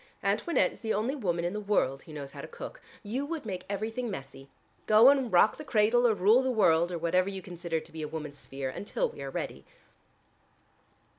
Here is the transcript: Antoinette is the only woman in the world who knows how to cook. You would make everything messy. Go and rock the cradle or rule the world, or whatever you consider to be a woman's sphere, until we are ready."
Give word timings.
Antoinette 0.23 0.71
is 0.71 0.79
the 0.79 0.95
only 0.95 1.13
woman 1.15 1.45
in 1.45 1.53
the 1.53 1.59
world 1.59 2.01
who 2.01 2.11
knows 2.13 2.31
how 2.31 2.41
to 2.41 2.47
cook. 2.47 2.81
You 3.03 3.23
would 3.27 3.45
make 3.45 3.65
everything 3.69 4.09
messy. 4.09 4.49
Go 4.87 5.09
and 5.09 5.31
rock 5.31 5.57
the 5.57 5.63
cradle 5.63 6.07
or 6.07 6.15
rule 6.15 6.41
the 6.41 6.49
world, 6.49 6.91
or 6.91 6.97
whatever 6.97 7.29
you 7.29 7.43
consider 7.43 7.79
to 7.79 7.91
be 7.91 8.01
a 8.01 8.07
woman's 8.07 8.39
sphere, 8.39 8.71
until 8.71 9.09
we 9.09 9.21
are 9.21 9.29
ready." 9.29 9.63